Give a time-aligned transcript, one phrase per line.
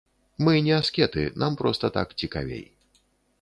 [0.45, 2.65] Мы не аскеты, нам проста так цікавей.